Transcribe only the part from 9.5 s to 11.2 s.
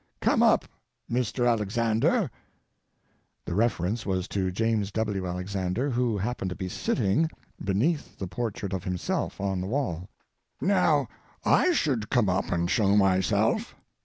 the wall.] Now,